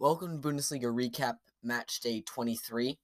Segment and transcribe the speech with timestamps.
[0.00, 2.96] Welcome to Bundesliga Recap Match Day 23.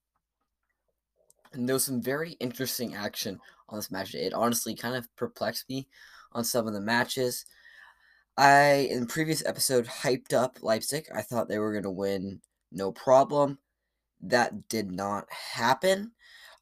[1.53, 4.21] And there was some very interesting action on this match day.
[4.21, 5.89] It honestly kind of perplexed me
[6.31, 7.47] on some of the matches.
[8.37, 11.07] I, in the previous episode, hyped up Leipzig.
[11.13, 13.59] I thought they were going to win no problem.
[14.21, 16.13] That did not happen.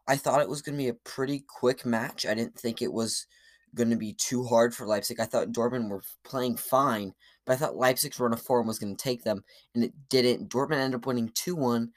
[0.08, 2.24] I thought it was going to be a pretty quick match.
[2.24, 3.26] I didn't think it was
[3.74, 5.20] going to be too hard for Leipzig.
[5.20, 7.12] I thought Dortmund were playing fine,
[7.44, 9.44] but I thought Leipzig's run of form was going to take them,
[9.74, 10.48] and it didn't.
[10.48, 11.92] Dortmund ended up winning 2 1,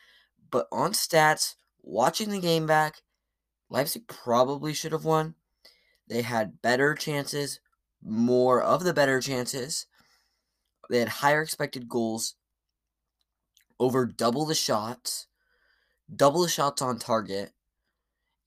[0.52, 3.02] but on stats, watching the game back,
[3.70, 5.36] Leipzig probably should have won.
[6.08, 7.60] They had better chances,
[8.04, 9.88] more of the better chances.
[10.90, 12.36] They had higher expected goals,
[13.80, 15.27] over double the shots,
[16.14, 17.52] double the shots on target.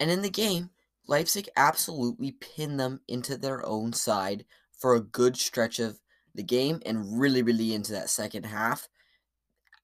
[0.00, 0.70] And in the game,
[1.08, 6.00] Leipzig absolutely pinned them into their own side for a good stretch of
[6.34, 8.88] the game and really, really into that second half.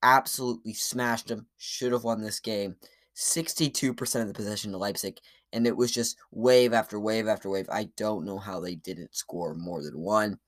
[0.02, 1.46] Absolutely smashed them.
[1.56, 2.76] Should have won this game.
[3.16, 5.18] 62% of the possession to Leipzig,
[5.52, 7.68] and it was just wave after wave after wave.
[7.70, 10.38] I don't know how they didn't score more than one.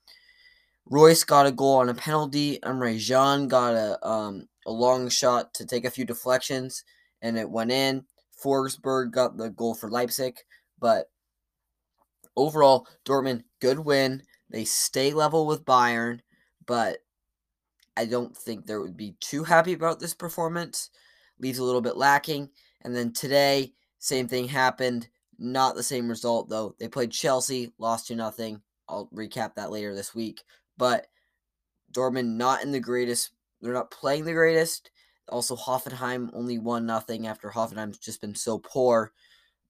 [0.87, 2.59] Reus got a goal on a penalty.
[2.63, 6.85] Emre Can got a um, a long shot to take a few deflections,
[7.23, 8.05] and it went in.
[8.42, 10.37] Forsberg got the goal for Leipzig,
[10.79, 11.11] but
[12.37, 14.23] overall, Dortmund good win.
[14.50, 16.20] They stay level with Bayern,
[16.66, 16.98] but
[17.97, 20.91] I don't think they would be too happy about this performance.
[21.39, 22.50] Leaves a little bit lacking.
[22.83, 25.08] And then today, same thing happened.
[25.39, 26.74] Not the same result though.
[26.78, 28.61] They played Chelsea, lost to nothing.
[28.89, 30.44] I'll recap that later this week.
[30.78, 31.06] But
[31.92, 33.30] Dortmund not in the greatest.
[33.61, 34.91] They're not playing the greatest.
[35.28, 39.12] Also, Hoffenheim only won nothing after Hoffenheim's just been so poor.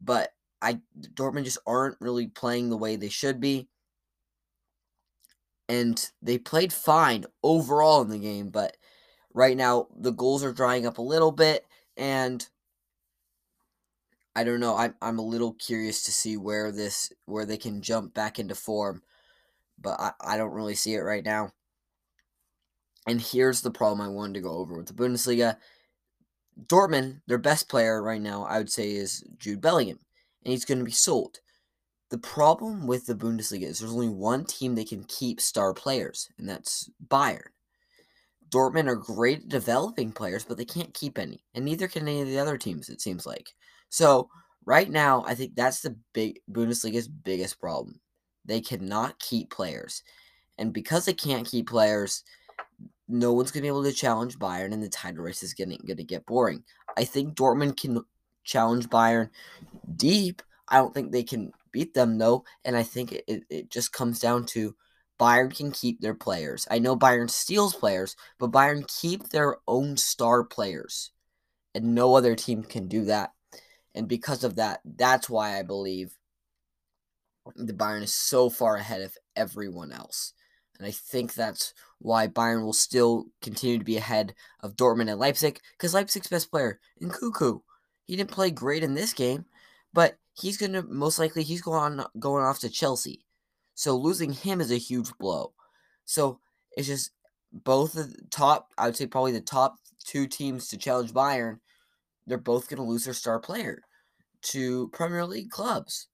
[0.01, 0.81] But I
[1.15, 3.69] Dortmund just aren't really playing the way they should be
[5.69, 8.77] and they played fine overall in the game, but
[9.35, 12.47] right now the goals are drying up a little bit, and
[14.35, 14.77] I don't know.
[14.77, 18.55] I'm I'm a little curious to see where this where they can jump back into
[18.55, 19.03] form,
[19.79, 21.53] but I, I don't really see it right now.
[23.07, 25.57] And here's the problem I wanted to go over with the Bundesliga.
[26.67, 30.01] Dortmund, their best player right now, I would say, is Jude Bellingham,
[30.45, 31.41] and he's going to be sold.
[32.11, 36.29] The problem with the Bundesliga is there's only one team that can keep star players,
[36.39, 37.49] and that's Bayern.
[38.49, 42.21] Dortmund are great at developing players, but they can't keep any, and neither can any
[42.21, 43.49] of the other teams, it seems like.
[43.89, 44.29] So,
[44.65, 48.01] right now, I think that's the big Bundesliga's biggest problem.
[48.45, 50.03] They cannot keep players.
[50.59, 52.23] And because they can't keep players,
[53.09, 55.81] no one's going to be able to challenge Bayern, and the title race is getting
[55.87, 56.63] going to get boring.
[56.97, 58.05] I think Dortmund can
[58.45, 59.31] challenge Bayern
[59.97, 60.43] deep.
[60.69, 64.19] I don't think they can beat them though, and I think it, it, just comes
[64.19, 64.75] down to
[65.21, 66.67] Bayern can keep their players.
[66.71, 71.11] I know Bayern steals players, but Bayern keep their own star players.
[71.75, 73.33] And no other team can do that.
[73.95, 76.17] And because of that, that's why I believe
[77.55, 80.33] the Bayern is so far ahead of everyone else.
[80.79, 85.21] And I think that's why Bayern will still continue to be ahead of Dortmund and
[85.21, 87.61] Leipzig, because Leipzig's best player, in Nkunku,
[88.07, 89.45] he didn't play great in this game,
[89.93, 93.25] but he's gonna most likely he's going on going off to Chelsea.
[93.75, 95.53] So losing him is a huge blow.
[96.05, 96.41] So
[96.77, 97.11] it's just
[97.53, 101.59] both the top I would say probably the top two teams to challenge Bayern,
[102.27, 103.83] they're both gonna lose their star player
[104.43, 106.09] to Premier League clubs.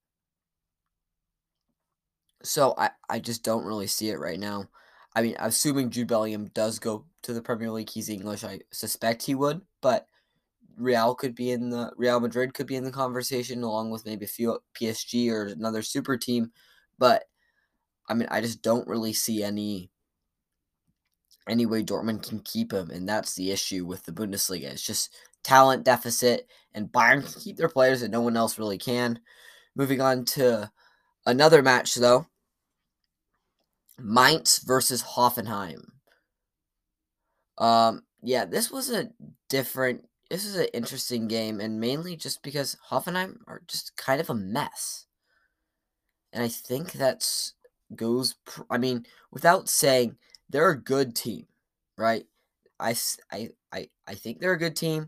[2.43, 4.69] So I, I just don't really see it right now.
[5.15, 8.43] I mean, assuming Jude Bellingham does go to the Premier League, he's English.
[8.43, 10.07] I suspect he would, but
[10.77, 14.25] Real could be in the Real Madrid could be in the conversation along with maybe
[14.25, 16.51] a few PSG or another super team,
[16.97, 17.25] but
[18.09, 19.91] I mean I just don't really see any
[21.47, 24.65] any way Dortmund can keep him, and that's the issue with the Bundesliga.
[24.65, 25.13] It's just
[25.43, 29.19] talent deficit, and Bayern can keep their players, and no one else really can.
[29.75, 30.71] Moving on to
[31.25, 32.27] another match though,
[33.97, 35.83] Mainz versus Hoffenheim.
[37.57, 39.09] Um, yeah, this was a
[39.49, 44.31] different this is an interesting game, and mainly just because Hoffenheim are just kind of
[44.31, 45.05] a mess.
[46.33, 47.53] And I think that's
[47.95, 48.33] goes.
[48.67, 50.17] I mean, without saying
[50.49, 51.45] they're a good team,
[51.99, 52.23] right?
[52.79, 52.95] I,
[53.31, 55.07] I, I, I think they're a good team.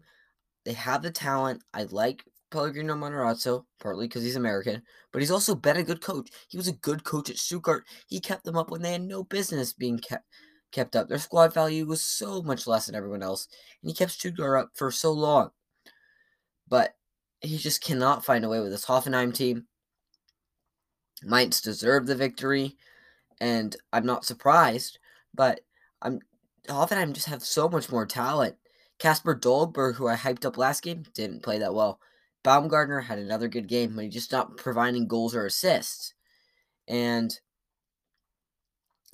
[0.63, 1.63] They have the talent.
[1.74, 6.30] I like Pellegrino Matarazzo, partly because he's American, but he's also been a good coach.
[6.50, 7.86] He was a good coach at Stuttgart.
[8.06, 10.25] He kept them up when they had no business being kept
[10.71, 11.07] kept up.
[11.07, 13.47] Their squad value was so much less than everyone else,
[13.81, 15.51] and he kept Stuttgart up for so long.
[16.67, 16.95] But
[17.41, 19.67] he just cannot find a way with this Hoffenheim team.
[21.23, 22.75] Mainz deserved the victory,
[23.39, 25.00] and I'm not surprised,
[25.33, 25.62] but
[26.01, 26.19] I'm
[26.68, 28.56] Hoffenheim just have so much more talent.
[28.97, 32.00] Kasper Dolberg, who I hyped up last game, didn't play that well.
[32.44, 36.13] Baumgartner had another good game, but he's just not providing goals or assists.
[36.88, 37.38] And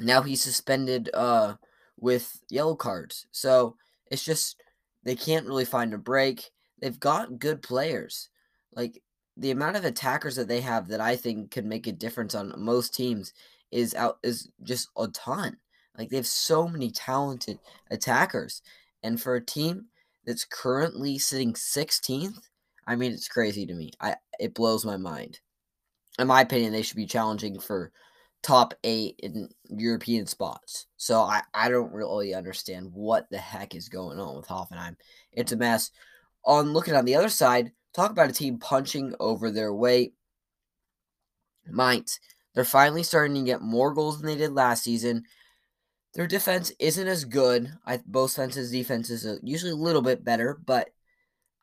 [0.01, 1.55] now he's suspended uh,
[1.99, 3.27] with yellow cards.
[3.31, 3.75] So
[4.09, 4.61] it's just
[5.03, 6.51] they can't really find a break.
[6.81, 8.29] They've got good players.
[8.73, 9.01] Like
[9.37, 12.53] the amount of attackers that they have that I think could make a difference on
[12.57, 13.33] most teams
[13.71, 15.57] is out is just a ton.
[15.97, 17.59] Like they have so many talented
[17.89, 18.61] attackers.
[19.03, 19.85] And for a team
[20.25, 22.49] that's currently sitting 16th,
[22.87, 23.91] I mean it's crazy to me.
[23.99, 25.39] I it blows my mind.
[26.19, 27.91] In my opinion, they should be challenging for
[28.43, 30.87] top eight in European spots.
[30.97, 34.95] So I, I don't really understand what the heck is going on with Hoffenheim.
[35.31, 35.91] It's a mess.
[36.43, 40.13] On looking on the other side, talk about a team punching over their weight.
[41.67, 42.19] Mainz,
[42.53, 45.25] they're finally starting to get more goals than they did last season.
[46.13, 47.71] Their defense isn't as good.
[47.85, 50.89] I, Bo Svensson's defense is usually a little bit better, but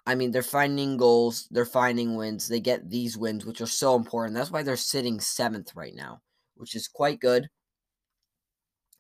[0.07, 2.49] I mean they're finding goals, they're finding wins.
[2.49, 4.35] They get these wins, which are so important.
[4.37, 6.23] That's why they're sitting seventh right now,
[6.58, 7.49] which is quite good.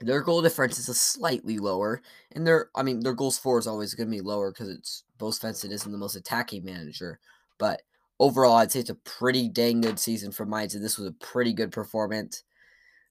[0.00, 2.02] Their goal difference is a slightly lower,
[2.32, 5.04] and their I mean their goals for is always going to be lower because it's
[5.18, 7.18] Bo Svensson isn't the most attacking manager,
[7.58, 7.82] but
[8.20, 10.74] overall I'd say it's a pretty dang good season for Mainz.
[10.74, 12.44] And this was a pretty good performance.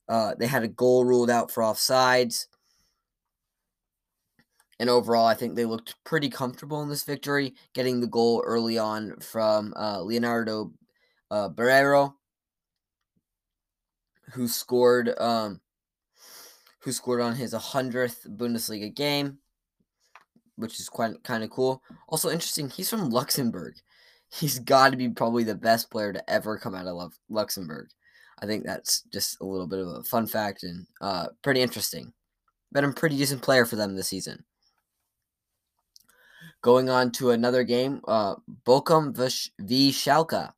[0.07, 2.47] Uh, they had a goal ruled out for offsides.
[4.79, 8.77] And overall, I think they looked pretty comfortable in this victory, getting the goal early
[8.77, 10.71] on from uh, Leonardo
[11.31, 12.13] uh, Barreiro,
[14.33, 15.61] who scored um,
[16.79, 19.39] who scored on his 100th Bundesliga game,
[20.55, 21.81] which is quite kind of cool.
[22.07, 23.75] Also interesting, he's from Luxembourg.
[24.29, 27.89] He's got to be probably the best player to ever come out of Luxembourg.
[28.39, 32.13] I think that's just a little bit of a fun fact and uh, pretty interesting.
[32.71, 34.43] Been a pretty decent player for them this season.
[36.61, 38.35] Going on to another game, uh,
[38.65, 39.15] Bochum
[39.59, 40.51] v Schalke.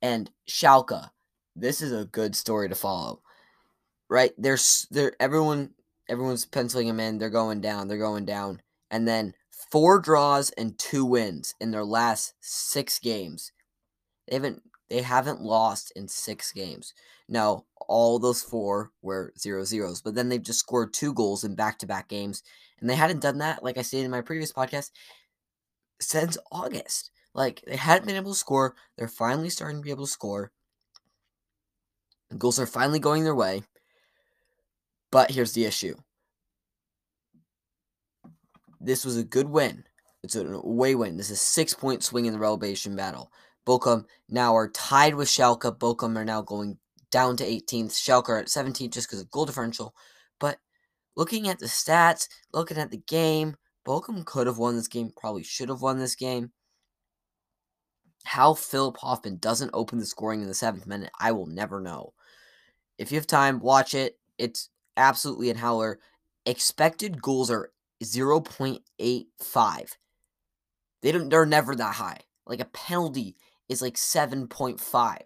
[0.00, 1.10] And Schalke,
[1.60, 3.22] this is a good story to follow.
[4.08, 4.32] Right?
[4.38, 5.70] There's there everyone
[6.08, 7.18] everyone's penciling them in.
[7.18, 7.88] They're going down.
[7.88, 8.62] They're going down.
[8.90, 9.34] And then
[9.70, 13.52] four draws and two wins in their last six games.
[14.26, 16.94] They haven't they haven't lost in six games.
[17.28, 21.54] Now, all those four were zero zeros, but then they've just scored two goals in
[21.54, 22.42] back to back games.
[22.80, 24.90] And they hadn't done that, like I stated in my previous podcast,
[26.00, 27.10] since August.
[27.34, 28.76] Like they hadn't been able to score.
[28.96, 30.52] They're finally starting to be able to score.
[32.36, 33.62] Goals are finally going their way.
[35.10, 35.94] But here's the issue.
[38.80, 39.84] This was a good win.
[40.22, 41.16] It's an away win.
[41.16, 43.32] This is a six point swing in the relegation battle.
[43.66, 45.78] Bochum now are tied with Schalke.
[45.78, 46.78] Bochum are now going
[47.10, 47.92] down to 18th.
[47.92, 49.94] Schalke are at 17th just because of goal differential.
[50.38, 50.58] But
[51.16, 55.42] looking at the stats, looking at the game, Bochum could have won this game, probably
[55.42, 56.52] should have won this game.
[58.24, 62.12] How Philipp Hofmann doesn't open the scoring in the seventh minute, I will never know.
[62.98, 64.18] If you have time, watch it.
[64.36, 66.00] It's absolutely an howler.
[66.44, 67.70] Expected goals are
[68.02, 69.96] 0.85.
[71.00, 72.20] They don't they're never that high.
[72.46, 73.36] Like a penalty
[73.68, 75.20] is like 7.5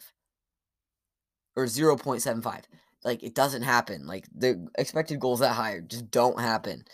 [1.57, 2.63] or 0.75.
[3.05, 4.07] Like it doesn't happen.
[4.07, 6.85] Like the expected goals that high just don't happen.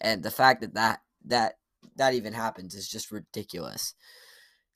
[0.00, 1.54] And the fact that that that
[1.96, 3.94] that even happens is just ridiculous.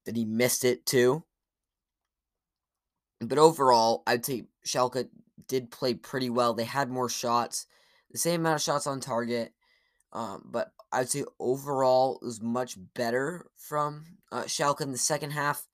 [0.06, 1.24] That he missed it too.
[3.20, 5.08] But overall, I'd say Schalke
[5.48, 6.54] did play pretty well.
[6.54, 7.66] They had more shots,
[8.10, 9.52] the same amount of shots on target.
[10.12, 15.30] Um, but I'd say overall it was much better from uh, Schalke in the second
[15.30, 15.66] half,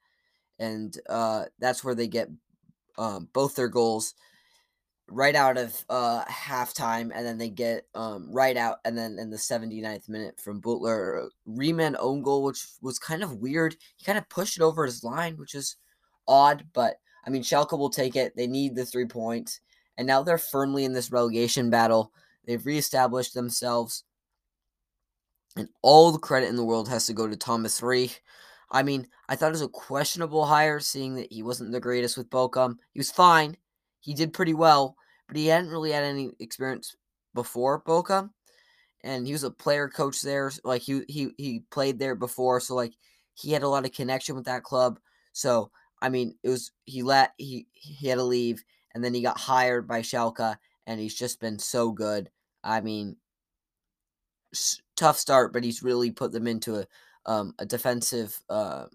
[0.58, 2.28] and uh, that's where they get
[2.96, 4.14] um, both their goals
[5.10, 9.30] right out of uh, halftime, and then they get um, right out, and then in
[9.30, 13.76] the 79th minute from Bülter, Riemann own goal, which was kind of weird.
[13.96, 15.76] He kind of pushed it over his line, which is
[16.26, 16.96] odd, but
[17.28, 18.35] I mean, Schalke will take it.
[18.35, 19.61] They need the three points,
[19.99, 22.11] and now they're firmly in this relegation battle.
[22.47, 24.04] They've reestablished themselves,
[25.54, 28.18] and all the credit in the world has to go to Thomas Reis.
[28.70, 32.16] I mean, I thought it was a questionable hire, seeing that he wasn't the greatest
[32.16, 32.76] with Bochum.
[32.92, 33.58] He was fine.
[34.00, 36.97] He did pretty well, but he hadn't really had any experience
[37.35, 38.30] before Bochum.
[39.04, 40.50] And he was a player coach there.
[40.64, 42.94] Like he he he played there before, so like
[43.35, 44.99] he had a lot of connection with that club.
[45.35, 45.70] So
[46.00, 48.64] I mean, it was he let he he had to leave,
[48.95, 52.31] and then he got hired by Schalke, and he's just been so good.
[52.62, 53.17] I mean,
[54.97, 56.87] tough start, but he's really put them into a
[57.26, 58.87] um, a defensive uh,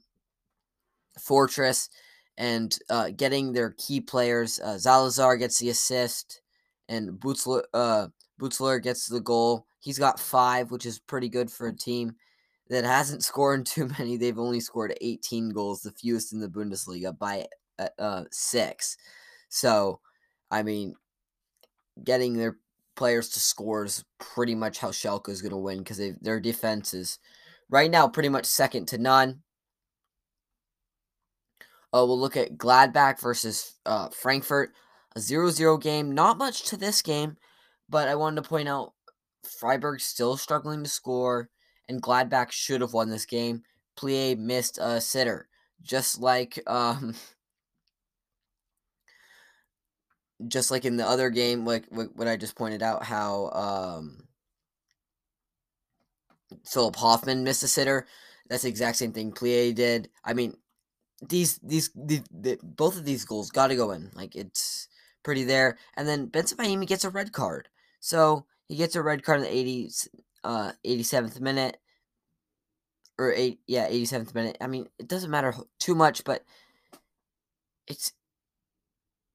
[1.20, 1.90] fortress
[2.38, 4.60] and uh, getting their key players.
[4.60, 6.42] Uh, Zalazar gets the assist,
[6.90, 8.08] and Bülter, uh,
[8.42, 9.68] Bülter gets the goal.
[9.80, 12.16] He's got five, which is pretty good for a team
[12.70, 14.18] that hasn't scored too many.
[14.18, 17.48] They've only scored 18 goals, the fewest in the Bundesliga by
[17.80, 18.98] uh, uh, six.
[19.50, 20.00] So,
[20.50, 20.96] I mean,
[22.04, 22.58] getting their
[22.96, 26.94] players to score is pretty much how Schalke is going to win because their defense
[26.94, 27.20] is
[27.70, 29.42] right now pretty much second to none.
[31.94, 34.72] Uh, we'll look at Gladbach versus uh, Frankfurt,
[35.16, 36.12] a 0 0 game.
[36.12, 37.38] Not much to this game,
[37.88, 38.94] but I wanted to point out
[39.60, 41.50] Freiburg still struggling to score,
[41.90, 43.64] and Gladbach should have won this game.
[43.98, 45.48] Pléa missed a sitter,
[45.82, 47.16] just like um,
[50.48, 54.28] just like in the other game, like what I just pointed out, how um,
[56.66, 58.08] Philipp Hofmann missed a sitter.
[58.50, 60.10] That's the exact same thing Pléa did.
[60.24, 60.56] I mean,
[61.28, 64.12] these these the, the, both of these goals got to go in.
[64.14, 64.88] Like it's
[65.24, 65.78] pretty there.
[65.96, 67.70] And then Benson Maimie gets a red card.
[68.00, 69.92] So he gets a red card in the 80,
[70.44, 71.78] uh, 87th minute.
[73.20, 74.58] Or eight, yeah, 87th minute.
[74.60, 76.44] I mean, it doesn't matter too much, but
[77.88, 78.14] it's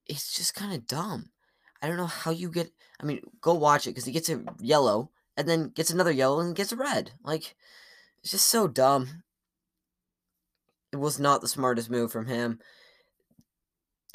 [0.05, 1.29] it's just kind of dumb.
[1.81, 2.71] I don't know how you get.
[2.99, 6.41] I mean, go watch it because he gets a yellow and then gets another yellow
[6.41, 7.11] and gets a red.
[7.23, 7.55] Like,
[8.21, 9.23] it's just so dumb.
[10.91, 12.59] It was not the smartest move from him.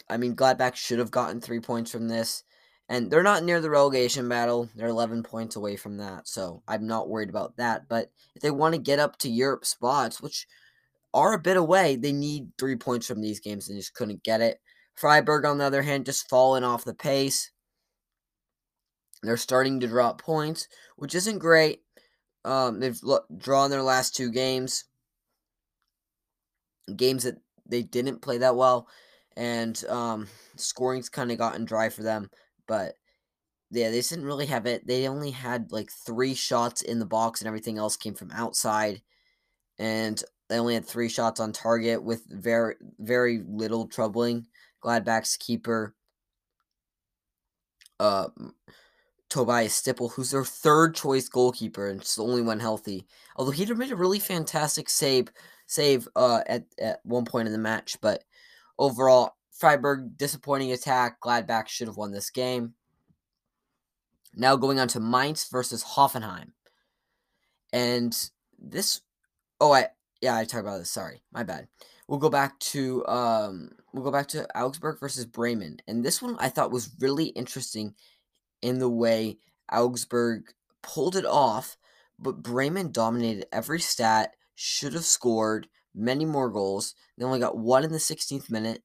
[0.09, 2.45] I mean, Gladbach should have gotten three points from this.
[2.89, 4.69] And they're not near the relegation battle.
[4.75, 6.29] They're 11 points away from that.
[6.29, 7.89] So I'm not worried about that.
[7.89, 10.47] But if they want to get up to Europe spots, which
[11.15, 14.41] are a bit away, they need three points from these games and just couldn't get
[14.41, 14.61] it.
[14.95, 17.51] Freiburg, on the other hand, just falling off the pace.
[19.23, 21.81] They're starting to drop points, which isn't great.
[22.45, 24.85] Um, they've lo- drawn their last two games,
[26.95, 28.87] games that they didn't play that well,
[29.37, 32.29] and um, scoring's kind of gotten dry for them.
[32.67, 32.97] But
[33.71, 34.87] yeah, they didn't really have it.
[34.87, 39.03] They only had like three shots in the box, and everything else came from outside.
[39.79, 44.47] And they only had three shots on target with very very little troubling.
[44.81, 45.95] Gladbach's keeper,
[47.99, 48.29] uh,
[49.31, 53.07] Tobias Sippel, who's their third choice goalkeeper and it's the only one healthy.
[53.37, 55.29] Although he made a really fantastic save
[55.67, 58.23] save uh, at, at one point in the match, but
[58.79, 61.21] overall, Freiburg disappointing attack.
[61.21, 62.75] Gladbach should have won this game.
[64.35, 66.53] Now going on to Mainz versus Hoffenheim.
[67.73, 68.17] And
[68.59, 69.01] this
[69.61, 69.89] oh I
[70.21, 70.91] yeah, I talked about this.
[70.91, 71.23] Sorry.
[71.33, 71.69] My bad.
[72.09, 75.79] We'll go back to um we'll go back to Augsburg versus Bremen.
[75.87, 77.95] And this one I thought was really interesting
[78.61, 79.39] in the way
[79.73, 81.77] Augsburg pulled it off,
[82.19, 86.95] but Bremen dominated every stat, should have scored many more goals.
[87.17, 88.83] They only got one in the 16th minute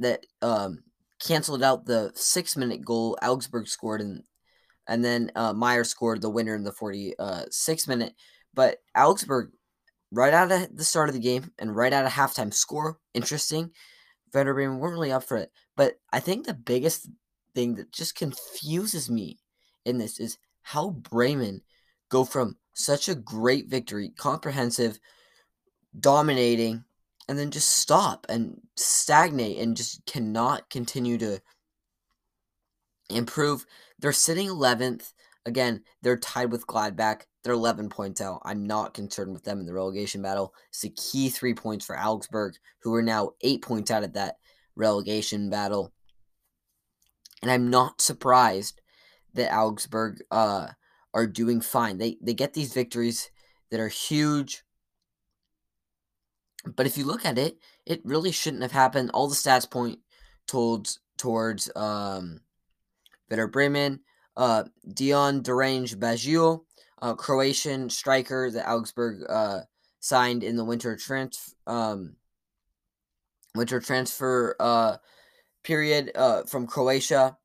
[0.00, 0.82] that um,
[1.20, 4.22] canceled out the six minute goal Augsburg scored, and
[4.88, 8.14] and then uh, Meyer scored the winner in the 46 minute.
[8.52, 9.52] But Augsburg,
[10.10, 13.70] right out of the start of the game and right out of halftime, score interesting.
[14.32, 17.08] Werder Bremen weren't really up for it, but I think the biggest
[17.54, 19.38] thing that just confuses me
[19.84, 21.62] in this is how Bremen
[22.10, 24.98] go from such a great victory, comprehensive,
[25.98, 26.84] dominating,
[27.30, 31.40] and then just stop and stagnate and just cannot continue to
[33.08, 33.64] improve.
[34.00, 35.12] They're sitting 11th.
[35.46, 37.22] Again, they're tied with Gladbach.
[37.44, 38.42] They're 11 points out.
[38.44, 40.52] I'm not concerned with them in the relegation battle.
[40.70, 44.38] It's a key three points for Augsburg, who are now eight points out of that
[44.74, 45.92] relegation battle.
[47.42, 48.80] And I'm not surprised
[49.34, 50.66] that Augsburg uh,
[51.14, 51.98] are doing fine.
[51.98, 53.30] They they get these victories
[53.70, 54.64] that are huge.
[56.66, 59.10] But if you look at it, it really shouldn't have happened.
[59.12, 59.98] All the stats point
[60.46, 62.40] towards towards um,
[63.30, 64.00] Werder Bremen,
[64.36, 66.64] uh, Dion Drena Beljo,
[67.00, 69.60] uh, Croatian striker that Augsburg uh,
[70.00, 72.16] signed in the winter transfer um,
[73.54, 74.96] winter transfer uh,
[75.64, 77.36] period uh, from Croatia,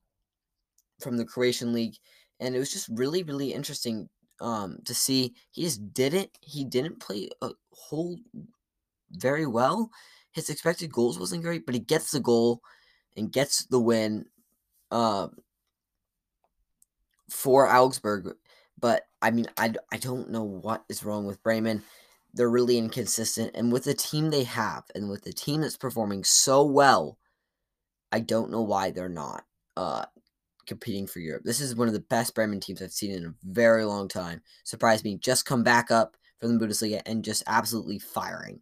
[1.00, 1.96] from the Croatian league,
[2.40, 4.10] and it was just really, really interesting
[4.42, 5.34] um, to see.
[5.52, 6.32] He just didn't.
[6.42, 8.18] He didn't play a whole
[9.16, 9.90] very well.
[10.32, 12.62] His expected goals wasn't great, but he gets the goal
[13.16, 14.26] and gets the win
[14.92, 15.36] um,
[17.30, 18.36] for Augsburg.
[18.80, 21.84] But I mean, I, I don't know what is wrong with Bremen.
[22.34, 23.52] They're really inconsistent.
[23.56, 27.18] And with the team they have, and with the team that's performing so well,
[28.12, 29.46] I don't know why they're not
[29.78, 30.06] uh,
[30.66, 31.44] competing for Europe.
[31.46, 34.42] This is one of the best Bremen teams I've seen in a very long time.
[34.64, 35.18] Surprised me.
[35.18, 38.60] Just come back up from the Bundesliga and just absolutely firing.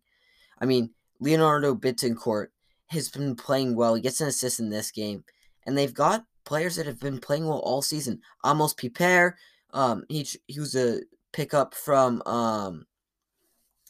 [0.63, 2.47] I mean, Leonardo Bittencourt
[2.87, 3.95] has been playing well.
[3.95, 5.25] He gets an assist in this game.
[5.65, 8.21] And they've got players that have been playing well all season.
[8.45, 9.35] Amos Pieper,
[9.73, 11.01] Um, he he was a
[11.33, 12.85] pickup from um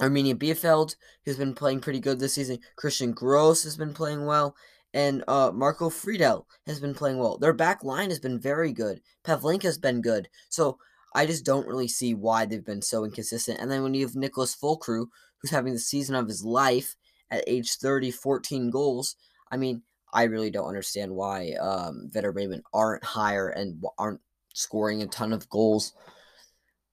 [0.01, 2.57] Arminia Bielefeld, who's been playing pretty good this season.
[2.75, 4.55] Christian Gross has been playing well.
[4.95, 7.37] And uh, Marco Friedl has been playing well.
[7.37, 8.99] Their back line has been very good.
[9.23, 10.27] Pavlenka's been good.
[10.49, 10.79] So
[11.13, 13.59] I just don't really see why they've been so inconsistent.
[13.59, 15.07] And then when you have Niclas Füllkrug,
[15.43, 16.95] who's having the season of his life
[17.29, 19.17] at age 30, 14 goals,
[19.51, 19.83] I mean,
[20.13, 24.21] I really don't understand why um, Werder Bremen aren't higher and aren't
[24.53, 25.93] scoring a ton of goals.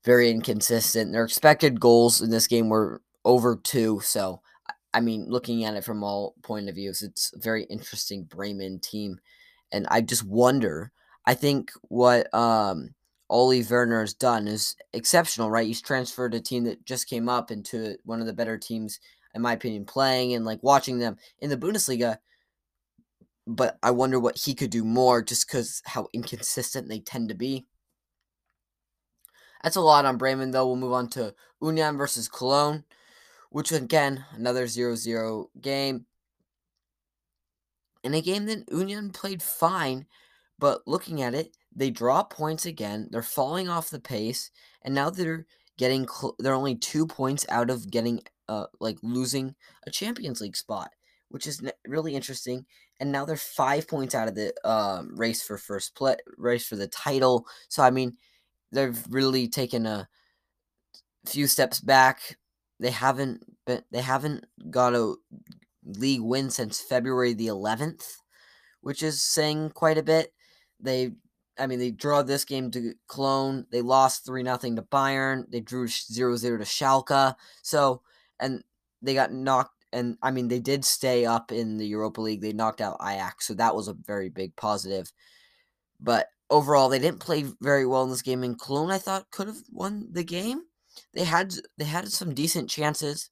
[0.04, 1.12] Very inconsistent.
[1.12, 4.00] Their expected goals in this game were over two.
[4.00, 4.40] So,
[4.92, 8.80] I mean, looking at it from all point of views, it's a very interesting Bremen
[8.80, 9.20] team.
[9.70, 10.90] And I just wonder,
[11.26, 12.94] I think what um,
[13.30, 15.66] Ole Werner has done is exceptional, right?
[15.66, 19.00] He's transferred a team that just came up into one of the better teams,
[19.34, 22.18] in my opinion, playing and like watching them in the Bundesliga
[23.50, 27.34] but I wonder what he could do more just because how inconsistent they tend to
[27.34, 27.66] be.
[29.62, 30.66] That's a lot on Bremen, though.
[30.66, 32.84] We'll move on to Union versus Cologne,
[33.50, 36.06] which, again, another 0 0 game.
[38.02, 40.06] In a game that Union played fine,
[40.58, 43.08] but looking at it, they drop points again.
[43.10, 44.50] They're falling off the pace,
[44.82, 45.46] and now they're
[45.78, 49.54] getting, cl- they're only two points out of getting, uh, like losing
[49.86, 50.90] a Champions League spot,
[51.28, 52.66] which is really interesting
[53.00, 56.76] and now they're five points out of the um, race for first play, race for
[56.76, 57.46] the title.
[57.68, 58.16] So I mean,
[58.70, 60.06] they've really taken a
[61.26, 62.36] few steps back.
[62.78, 65.14] They haven't been, they haven't got a
[65.84, 68.04] league win since February the 11th,
[68.82, 70.32] which is saying quite a bit.
[70.78, 71.12] They
[71.60, 73.66] I mean, they draw this game to Cologne.
[73.70, 75.44] They lost 3 nothing to Bayern.
[75.50, 77.34] They drew 0 0 to Schalke.
[77.62, 78.02] So,
[78.40, 78.64] and
[79.02, 82.40] they got knocked and I mean they did stay up in the Europa League.
[82.40, 85.12] They knocked out Ajax, so that was a very big positive.
[86.00, 88.42] But overall, they didn't play very well in this game.
[88.42, 90.62] And Cologne, I thought, could have won the game.
[91.14, 93.30] They had they had some decent chances.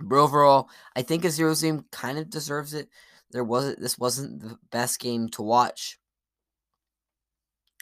[0.00, 2.88] But overall, I think a zero game kind of deserves it.
[3.30, 5.98] There wasn't this wasn't the best game to watch.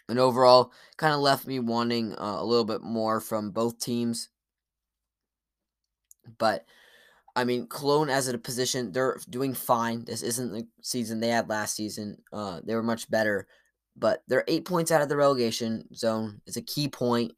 [0.08, 4.28] And overall, kind of left me wanting uh, a little bit more from both teams.
[6.38, 6.66] But
[7.36, 10.04] I mean, Cologne as a position, they're doing fine.
[10.04, 12.18] This isn't the season they had last season.
[12.32, 13.48] Uh, they were much better,
[13.96, 16.40] but they're eight points out of the relegation zone.
[16.46, 17.32] It's a key point.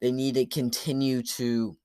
[0.00, 1.76] They need to continue to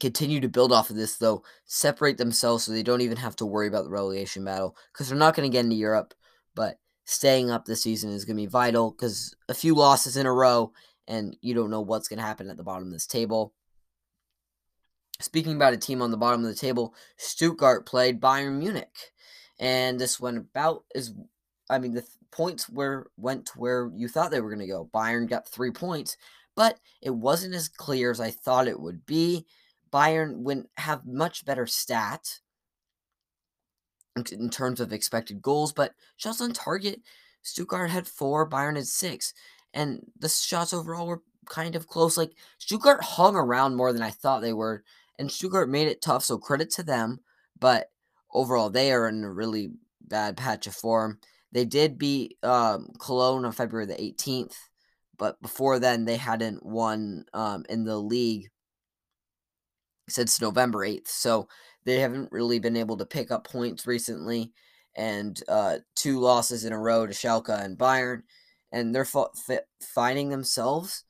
[0.00, 1.44] continue to build off of this, though.
[1.66, 5.16] Separate themselves so they don't even have to worry about the relegation battle because they're
[5.18, 6.14] not going to get into Europe.
[6.56, 10.26] But staying up this season is going to be vital because a few losses in
[10.26, 10.72] a row,
[11.06, 13.52] and you don't know what's going to happen at the bottom of this table.
[15.20, 19.12] Speaking about a team on the bottom of the table, Stuttgart played Bayern Munich,
[19.58, 21.14] and this went about as
[21.70, 24.72] I mean the th- points were went to where you thought they were going to
[24.72, 24.90] go.
[24.92, 26.16] Bayern got three points,
[26.56, 29.46] but it wasn't as clear as I thought it would be.
[29.92, 32.40] Bayern wouldn't have much better stats
[34.16, 37.00] in terms of expected goals, but shots on target,
[37.42, 39.34] Stuttgart had four, Bayern had six,
[39.72, 42.16] and the shots overall were kind of close.
[42.16, 44.84] Like Stuttgart hung around more than I thought they were
[45.18, 47.20] and Stuttgart made it tough, so credit to them.
[47.58, 47.90] But
[48.32, 51.18] overall, they are in a really bad patch of form.
[51.52, 54.56] They did beat um, Cologne on February the 18th,
[55.16, 58.48] but before then, they hadn't won um, in the league
[60.08, 61.08] since November 8th.
[61.08, 61.48] So
[61.84, 64.52] they haven't really been able to pick up points recently.
[64.96, 68.22] And uh, two losses in a row to Schalke and Bayern.
[68.72, 69.06] And they're
[69.80, 71.04] finding themselves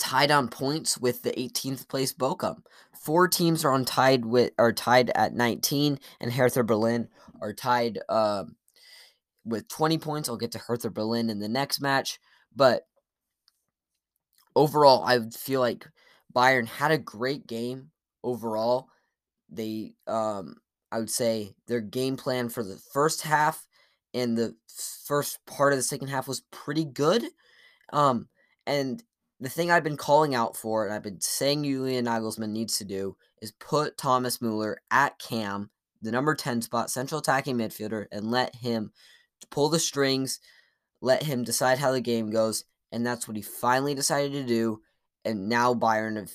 [0.00, 2.62] tied on points with the 18th place Bochum.
[3.04, 7.08] Four teams are on tied with are tied at 19, and Hertha Berlin
[7.40, 8.44] are tied uh,
[9.44, 10.28] with 20 points.
[10.28, 12.18] I'll get to Hertha Berlin in the next match,
[12.54, 12.82] but
[14.56, 15.86] overall, I feel like
[16.34, 17.90] Bayern had a great game
[18.22, 18.88] overall.
[19.48, 20.56] They, um,
[20.92, 23.66] I would say, their game plan for the first half
[24.14, 24.56] and the
[25.06, 27.24] first part of the second half was pretty good.
[27.92, 28.28] Um,
[28.66, 29.02] and
[29.40, 32.84] the thing I've been calling out for, and I've been saying Julian Nagelsmann needs to
[32.84, 35.70] do, is put Thomas Muller at cam,
[36.02, 38.92] the number 10 spot, central attacking midfielder, and let him
[39.50, 40.40] pull the strings,
[41.00, 42.64] let him decide how the game goes.
[42.92, 44.80] And that's what he finally decided to do.
[45.24, 46.30] And now have,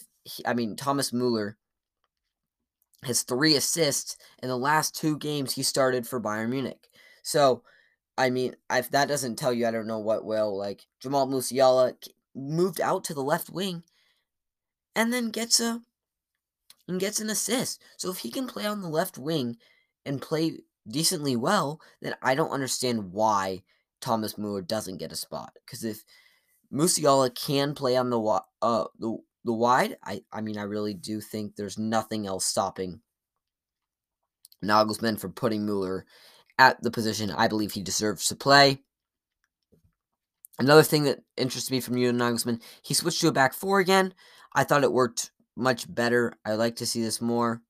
[0.46, 1.58] I mean, Thomas Muller
[3.06, 6.88] has three assists in the last two games he started for Bayern Munich.
[7.24, 7.64] So,
[8.18, 10.58] I mean, if that doesn't tell you, I don't know what will.
[10.58, 11.94] Like Jamal Musiala
[12.36, 13.84] moved out to the left wing
[14.96, 15.82] and then gets a
[16.88, 17.82] and gets an assist.
[17.98, 19.58] So if he can play on the left wing
[20.06, 23.64] and play decently well, then I don't understand why
[24.02, 25.54] Thomas Muller doesn't get a spot.
[25.66, 26.04] Because if
[26.72, 28.20] Musiala can play on the
[28.62, 33.02] uh the the wide, I I mean I really do think there's nothing else stopping
[34.64, 36.06] Nagelsmann from putting Mueller
[36.58, 38.82] at the position I believe he deserves to play.
[40.58, 44.14] Another thing that interests me from Julian Nagelsmann, he switched to a back four again.
[44.54, 46.34] I thought it worked much better.
[46.46, 47.62] I like to see this more.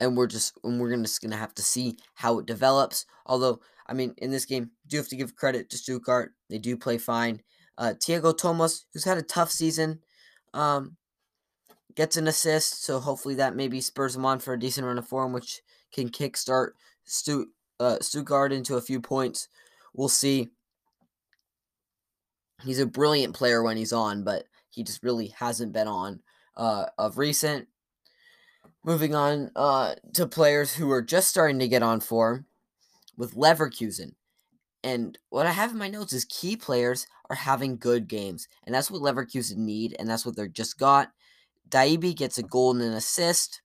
[0.00, 3.04] And we're just and we're just gonna have to see how it develops.
[3.26, 6.34] Although, I mean, in this game, do have to give credit to Stuttgart.
[6.48, 7.42] They do play fine.
[7.78, 10.00] Uh, Tiago Tomás, who's had a tough season,
[10.52, 10.96] um,
[11.94, 12.84] gets an assist.
[12.84, 15.62] So hopefully that maybe spurs him on for a decent run of form, which
[15.92, 16.70] can kickstart
[17.04, 17.46] Stu,
[17.80, 19.48] uh, Stuttgart into a few points.
[19.94, 20.48] We'll see.
[22.64, 26.20] He's a brilliant player when he's on, but he just really hasn't been on
[26.56, 27.68] uh, of recent.
[28.84, 32.46] Moving on uh, to players who are just starting to get on form
[33.16, 34.14] with Leverkusen.
[34.88, 38.48] And what I have in my notes is key players are having good games.
[38.64, 41.10] And that's what Leverkusen need, and that's what they're just got.
[41.68, 43.60] Diaby gets a goal and an assist,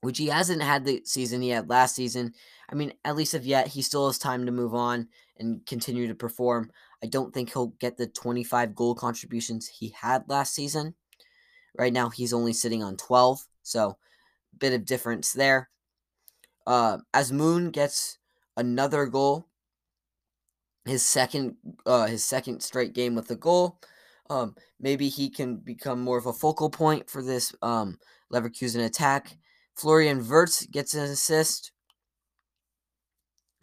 [0.00, 2.32] which he hasn't had the season he had last season.
[2.72, 6.08] I mean, at least of yet, he still has time to move on and continue
[6.08, 6.70] to perform.
[7.04, 10.94] I don't think he'll get the 25 goal contributions he had last season.
[11.78, 13.98] Right now, he's only sitting on 12, so
[14.58, 15.68] bit of difference there.
[16.66, 16.96] Uh,
[17.30, 18.16] Moon gets
[18.56, 19.49] another goal,
[20.84, 23.78] his second, uh, his second straight game with a goal.
[24.30, 27.98] Um, maybe he can become more of a focal point for this um,
[28.32, 29.36] Leverkusen attack.
[29.74, 31.72] Florian Wirtz gets an assist.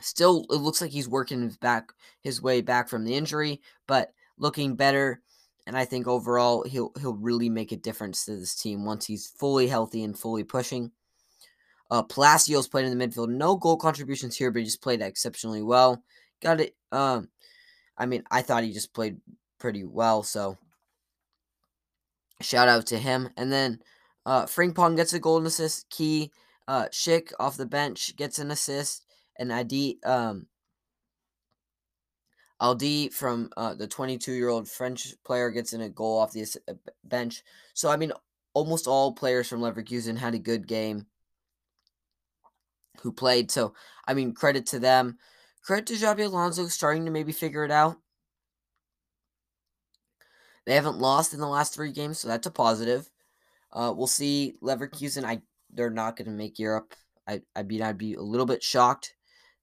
[0.01, 4.13] Still, it looks like he's working his back his way back from the injury, but
[4.37, 5.21] looking better.
[5.65, 9.27] And I think overall he'll he'll really make a difference to this team once he's
[9.27, 10.91] fully healthy and fully pushing.
[11.89, 13.29] Uh, Palacios played in the midfield.
[13.29, 16.03] No goal contributions here, but he just played exceptionally well.
[16.41, 16.75] Got it.
[16.91, 17.29] Um,
[17.97, 19.17] I mean, I thought he just played
[19.59, 20.23] pretty well.
[20.23, 20.57] So
[22.41, 23.29] shout out to him.
[23.37, 23.81] And then
[24.25, 25.89] uh, Frimpong gets a golden assist.
[25.89, 26.31] Key
[26.67, 29.05] uh, Schick off the bench gets an assist
[29.39, 30.47] and Adi um
[32.61, 36.43] Adli from uh, the 22 year old French player gets in a goal off the
[36.67, 36.73] uh,
[37.03, 37.43] bench.
[37.73, 38.11] So I mean,
[38.53, 41.05] almost all players from Leverkusen had a good game.
[43.01, 43.51] Who played?
[43.51, 43.73] So
[44.07, 45.19] I mean, credit to them.
[45.67, 47.97] Credit to Xabi Alonso starting to maybe figure it out.
[50.65, 53.09] They haven't lost in the last three games, so that's a positive.
[53.71, 55.25] Uh, we'll see Leverkusen.
[55.25, 56.95] I they're not going to make Europe.
[57.27, 59.13] I I mean, I'd be a little bit shocked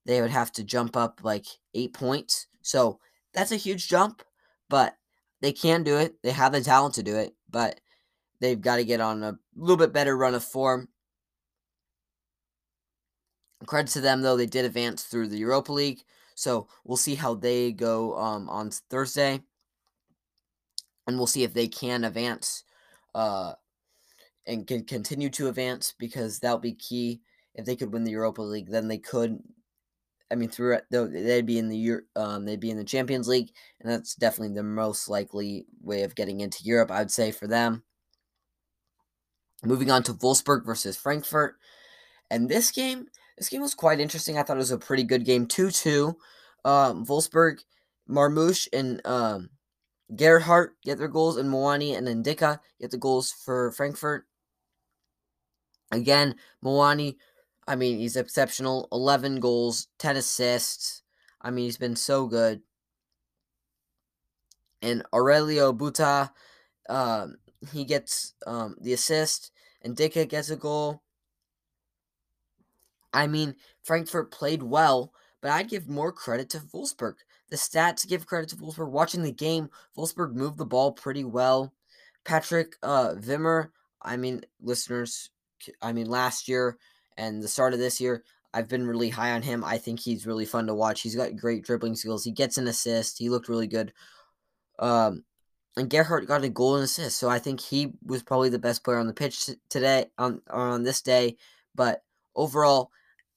[0.05, 2.47] they would have to jump up like eight points.
[2.63, 2.99] So
[3.33, 4.23] that's a huge jump,
[4.69, 4.95] but
[5.41, 6.17] they can do it.
[6.23, 7.81] They have the talent to do it, but
[8.41, 10.89] they've got to get on a little bit better run of form.
[13.65, 16.03] Credit to them, though, they did advance through the Europa League.
[16.35, 19.41] So we'll see how they go um, on Thursday.
[21.07, 22.65] And we'll see if they can advance
[23.15, 23.53] uh,
[24.47, 27.21] and can continue to advance because that'll be key.
[27.55, 29.39] If they could win the Europa League, then they could
[30.31, 33.91] I mean, through they'd be in the um, they'd be in the Champions League, and
[33.91, 36.91] that's definitely the most likely way of getting into Europe.
[36.91, 37.85] I'd say for them.
[39.65, 41.57] Moving on to Wolfsburg versus Frankfurt,
[42.31, 44.39] and this game, this game was quite interesting.
[44.39, 46.17] I thought it was a pretty good game, two two.
[46.65, 47.61] Um, Wolfsburg,
[48.09, 49.51] Marmoush and um,
[50.15, 54.27] Gerhardt get their goals, and Muani and Ndicka get the goals for Frankfurt.
[55.93, 57.17] Again, Muani
[57.67, 58.89] I mean, he's exceptional.
[58.93, 61.03] 11 goals, 10 assists.
[61.41, 62.63] I mean, he's been so good.
[64.83, 66.31] And Aurelio Buta,
[66.91, 67.37] um,
[67.73, 71.03] he gets um, the assist, and Ndicka gets a goal.
[73.15, 77.15] I mean, Frankfurt played well, but I'd give more credit to Wolfsburg.
[77.49, 78.91] The stats give credit to Wolfsburg.
[78.91, 81.73] Watching the game, Wolfsburg moved the ball pretty well.
[82.25, 83.69] Patrick uh, Wimmer,
[84.03, 85.31] I mean, listeners,
[85.81, 86.77] I mean, last year
[87.17, 89.65] and the start of this year, I've been really high on him.
[89.65, 91.03] I think he's really fun to watch.
[91.03, 92.25] He's got great dribbling skills.
[92.25, 93.19] He gets an assist.
[93.19, 93.93] He looked really good.
[94.79, 95.25] Um,
[95.77, 97.19] and Gerhardt got a goal and assist.
[97.19, 100.85] So I think he was probably the best player on the pitch today on on
[100.85, 101.37] this day.
[101.75, 102.05] But
[102.37, 102.91] overall,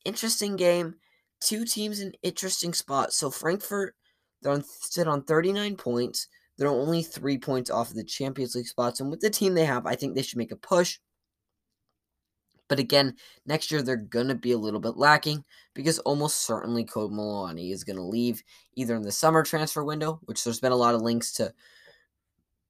[0.08, 0.96] interesting game.
[1.40, 3.18] Two teams in interesting spots.
[3.18, 3.96] So Frankfurt,
[4.42, 6.28] they're on, sit on 39 points.
[6.58, 9.00] They're only three points off of the Champions League spots.
[9.00, 10.98] And with the team they have, I think they should make a push.
[12.68, 13.16] But again,
[13.46, 15.44] next year they're going to be a little bit lacking
[15.74, 18.44] because almost certainly Kolo Muani is going to leave
[18.76, 21.54] either in the summer transfer window, which there's been a lot of links to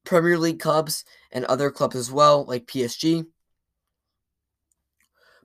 [0.03, 3.25] Premier League clubs and other clubs as well, like PSG.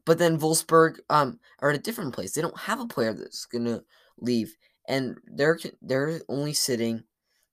[0.05, 2.33] But then Wolfsburg um, are at a different place.
[2.33, 3.85] They don't have a player that's going to
[4.19, 4.57] leave.
[4.89, 7.05] And they're they're only sitting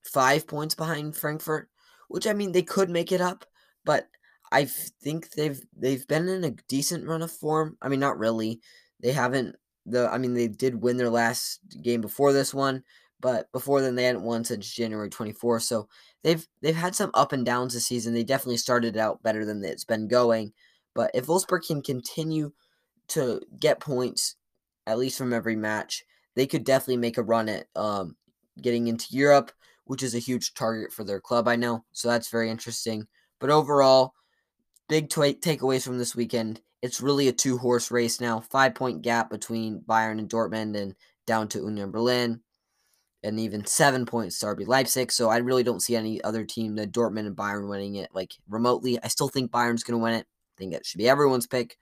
[0.04, 1.70] five points behind Frankfurt,
[2.08, 3.46] which I mean they could make it up,
[3.86, 4.08] but
[4.52, 7.78] I think they've they've been in a decent run of form.
[7.82, 8.62] I mean, not really.
[9.02, 10.10] They haven't the.
[10.10, 12.84] I mean, they did win their last game before this one,
[13.20, 15.60] but before then they hadn't won since January 24.
[15.60, 15.88] So
[16.24, 18.14] they've they've had some up and downs this season.
[18.14, 20.54] They definitely started out better than it's been going.
[21.00, 22.52] But if Wolfsburg can continue
[23.08, 24.36] to get points,
[24.86, 26.04] at least from every match,
[26.36, 28.18] they could definitely make a run at um,
[28.62, 29.54] getting into Europe,
[29.86, 31.48] which is a huge target for their club.
[31.48, 33.08] I know, so that's very interesting.
[33.40, 34.14] But overall,
[34.90, 36.60] big t- takeaways from this weekend.
[36.82, 38.42] It's really a two horse race now.
[38.42, 42.42] Five point gap between Bayern and Dortmund, and down to Union Berlin
[43.24, 45.14] and even seven points to RB Leipzig.
[45.14, 48.34] So I really don't see any other team than Dortmund and Bayern winning it like
[48.50, 49.02] remotely.
[49.02, 50.28] I still think Bayern's going to win it.
[50.60, 51.78] Think that should be everyone's pick.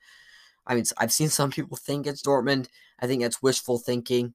[0.66, 2.68] I mean, I've seen some people think it's Dortmund.
[3.00, 4.34] I think that's wishful thinking.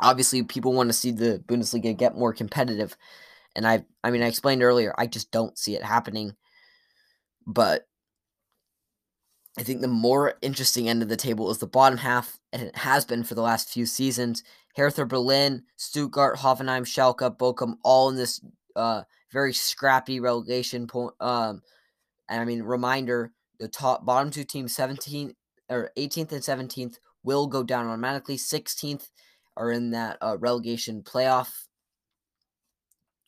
[0.00, 2.96] Obviously, people want to see the Bundesliga get more competitive,
[3.54, 6.36] and I, I mean, I explained earlier, I just don't see it happening.
[7.46, 7.86] But
[9.58, 12.76] I think the more interesting end of the table is the bottom half, and it
[12.76, 14.42] has been for the last few seasons.
[14.76, 18.42] Hertha Berlin, Stuttgart, Hoffenheim, Schalke, Bochum, all in this
[18.74, 19.02] uh,
[19.32, 21.14] very scrappy relegation point.
[21.20, 21.62] Um,
[22.28, 25.34] and I mean, reminder: the top bottom two teams, 17th
[25.68, 28.36] or 18th and 17th, will go down automatically.
[28.36, 29.08] 16th
[29.56, 31.48] are in that uh, relegation playoff,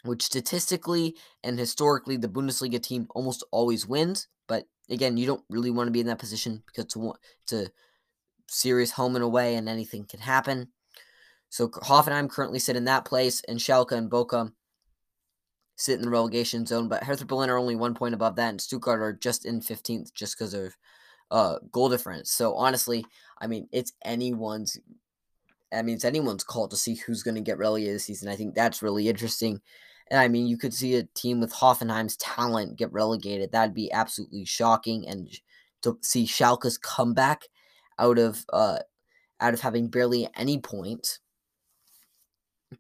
[0.05, 4.29] which statistically and historically, the Bundesliga team almost always wins.
[4.47, 7.53] But again, you don't really want to be in that position because it's a, it's
[7.53, 7.71] a
[8.49, 10.69] serious home and away, and anything can happen.
[11.51, 14.53] So Hoffenheim currently sit in that place, and Schalke and Bochum
[15.79, 16.88] sit in the relegation zone.
[16.88, 20.12] But Hertha Berlin are only one point above that, and Stuttgart are just in 15th
[20.12, 20.77] just because of
[21.31, 22.31] uh, goal difference.
[22.31, 23.07] So honestly,
[23.41, 24.79] I mean, it's anyone's.
[25.73, 28.29] I mean, it's anyone's call to see who's going to get relegated this season.
[28.29, 29.61] I think that's really interesting.
[30.11, 33.53] And I mean, you could see a team with Hoffenheim's talent get relegated.
[33.53, 35.07] That'd be absolutely shocking.
[35.07, 35.29] And
[35.83, 37.43] to see Schalke's comeback
[37.99, 38.79] out of uh,
[39.41, 41.21] out of having barely any points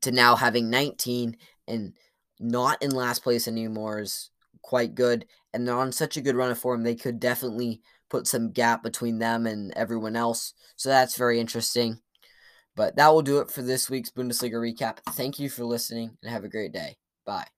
[0.00, 1.92] to now having 19 and
[2.40, 4.30] not in last place anymore is
[4.62, 5.26] quite good.
[5.52, 8.82] And they're on such a good run of form, they could definitely put some gap
[8.82, 10.54] between them and everyone else.
[10.76, 12.00] So that's very interesting.
[12.76, 14.98] But that will do it for this week's Bundesliga recap.
[15.10, 16.96] Thank you for listening and have a great day.
[17.26, 17.57] Bye.